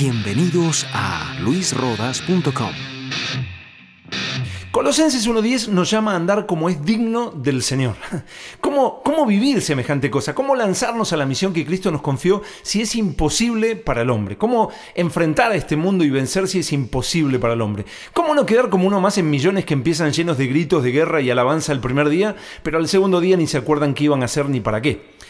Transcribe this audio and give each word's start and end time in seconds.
Bienvenidos 0.00 0.86
a 0.94 1.36
luisrodas.com. 1.40 2.72
Colosenses 4.70 5.28
1.10 5.28 5.68
nos 5.68 5.90
llama 5.90 6.14
a 6.14 6.16
andar 6.16 6.46
como 6.46 6.70
es 6.70 6.82
digno 6.82 7.32
del 7.32 7.62
Señor. 7.62 7.96
¿Cómo, 8.62 9.02
¿Cómo 9.02 9.26
vivir 9.26 9.60
semejante 9.60 10.10
cosa? 10.10 10.34
¿Cómo 10.34 10.56
lanzarnos 10.56 11.12
a 11.12 11.18
la 11.18 11.26
misión 11.26 11.52
que 11.52 11.66
Cristo 11.66 11.90
nos 11.90 12.00
confió 12.00 12.40
si 12.62 12.80
es 12.80 12.94
imposible 12.94 13.76
para 13.76 14.00
el 14.00 14.08
hombre? 14.08 14.38
¿Cómo 14.38 14.70
enfrentar 14.94 15.52
a 15.52 15.56
este 15.56 15.76
mundo 15.76 16.02
y 16.02 16.08
vencer 16.08 16.48
si 16.48 16.60
es 16.60 16.72
imposible 16.72 17.38
para 17.38 17.52
el 17.52 17.60
hombre? 17.60 17.84
¿Cómo 18.14 18.34
no 18.34 18.46
quedar 18.46 18.70
como 18.70 18.86
uno 18.86 19.02
más 19.02 19.18
en 19.18 19.28
millones 19.28 19.66
que 19.66 19.74
empiezan 19.74 20.12
llenos 20.12 20.38
de 20.38 20.46
gritos 20.46 20.82
de 20.82 20.92
guerra 20.92 21.20
y 21.20 21.28
alabanza 21.28 21.72
el 21.74 21.80
primer 21.80 22.08
día, 22.08 22.36
pero 22.62 22.78
al 22.78 22.88
segundo 22.88 23.20
día 23.20 23.36
ni 23.36 23.46
se 23.46 23.58
acuerdan 23.58 23.92
qué 23.92 24.04
iban 24.04 24.22
a 24.22 24.24
hacer 24.24 24.48
ni 24.48 24.60
para 24.60 24.80
qué? 24.80 25.20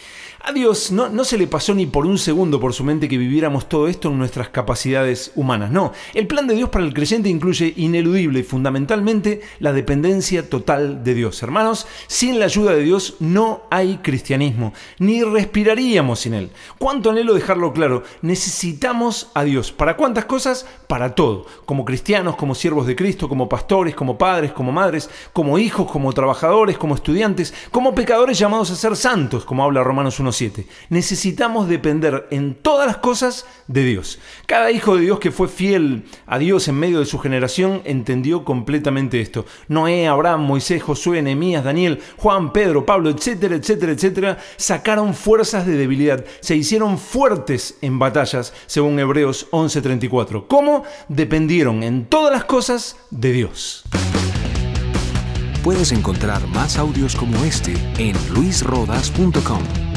A 0.42 0.52
Dios 0.52 0.90
no, 0.90 1.10
no, 1.10 1.24
se 1.24 1.36
le 1.36 1.46
pasó 1.46 1.74
ni 1.74 1.84
por 1.84 2.06
un 2.06 2.16
segundo 2.16 2.58
por 2.58 2.72
su 2.72 2.82
mente 2.82 3.10
que 3.10 3.18
viviéramos 3.18 3.68
todo 3.68 3.88
esto 3.88 4.08
en 4.08 4.16
nuestras 4.16 4.48
capacidades 4.48 5.32
humanas. 5.34 5.70
No, 5.70 5.92
el 6.14 6.26
plan 6.26 6.46
de 6.46 6.54
Dios 6.54 6.70
para 6.70 6.86
el 6.86 6.94
creyente 6.94 7.28
incluye 7.28 7.74
ineludible 7.76 8.40
y 8.40 8.42
fundamentalmente 8.42 9.42
la 9.58 9.74
dependencia 9.74 10.48
total 10.48 11.04
de 11.04 11.12
Dios. 11.12 11.42
Hermanos, 11.42 11.86
sin 12.06 12.38
la 12.38 12.46
ayuda 12.46 12.72
de 12.72 12.82
Dios 12.82 13.16
no 13.20 13.64
hay 13.70 13.98
cristianismo, 13.98 14.72
ni 14.98 15.22
respiraríamos 15.22 16.20
sin 16.20 16.32
Él. 16.32 16.50
¿Cuánto 16.78 17.10
anhelo 17.10 17.34
dejarlo 17.34 17.74
claro? 17.74 18.02
Necesitamos 18.22 19.30
a 19.34 19.44
Dios. 19.44 19.72
¿Para 19.72 19.98
cuántas 19.98 20.24
cosas? 20.24 20.66
Para 20.86 21.14
todo. 21.14 21.44
Como 21.66 21.84
cristianos, 21.84 22.36
como 22.36 22.54
siervos 22.54 22.86
de 22.86 22.96
Cristo, 22.96 23.28
como 23.28 23.46
pastores, 23.46 23.94
como 23.94 24.16
padres, 24.16 24.52
como 24.52 24.72
madres, 24.72 25.10
como 25.34 25.58
hijos, 25.58 25.90
como 25.90 26.14
trabajadores, 26.14 26.78
como 26.78 26.94
estudiantes, 26.94 27.52
como 27.70 27.94
pecadores 27.94 28.38
llamados 28.38 28.70
a 28.70 28.76
ser 28.76 28.96
santos, 28.96 29.44
como 29.44 29.64
habla 29.64 29.84
Romanos 29.84 30.18
1 30.18 30.29
Necesitamos 30.88 31.68
depender 31.68 32.26
en 32.30 32.54
todas 32.54 32.86
las 32.86 32.98
cosas 32.98 33.46
de 33.66 33.84
Dios. 33.84 34.18
Cada 34.46 34.70
hijo 34.70 34.96
de 34.96 35.02
Dios 35.02 35.18
que 35.18 35.30
fue 35.30 35.48
fiel 35.48 36.04
a 36.26 36.38
Dios 36.38 36.68
en 36.68 36.76
medio 36.76 37.00
de 37.00 37.06
su 37.06 37.18
generación 37.18 37.82
entendió 37.84 38.44
completamente 38.44 39.20
esto. 39.20 39.44
Noé, 39.68 40.06
Abraham, 40.06 40.42
Moisés, 40.42 40.82
Josué, 40.82 41.22
Nehemías, 41.22 41.64
Daniel, 41.64 42.00
Juan, 42.16 42.52
Pedro, 42.52 42.86
Pablo, 42.86 43.10
etcétera, 43.10 43.56
etcétera, 43.56 43.92
etcétera, 43.92 44.38
sacaron 44.56 45.14
fuerzas 45.14 45.66
de 45.66 45.76
debilidad, 45.76 46.24
se 46.40 46.56
hicieron 46.56 46.98
fuertes 46.98 47.76
en 47.80 47.98
batallas, 47.98 48.52
según 48.66 48.98
Hebreos 48.98 49.48
11:34. 49.50 50.46
¿Cómo? 50.46 50.84
Dependieron 51.08 51.82
en 51.82 52.06
todas 52.06 52.32
las 52.32 52.44
cosas 52.44 52.96
de 53.10 53.32
Dios. 53.32 53.84
Puedes 55.62 55.92
encontrar 55.92 56.46
más 56.48 56.78
audios 56.78 57.14
como 57.14 57.44
este 57.44 57.74
en 57.98 58.16
luisrodas.com. 58.34 59.89